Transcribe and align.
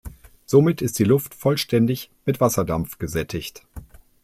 Somit 0.47 0.81
ist 0.81 0.97
die 0.97 1.03
Luft 1.03 1.35
vollständig 1.35 2.09
mit 2.25 2.41
Wasserdampf 2.41 2.97
gesättigt. 2.97 3.61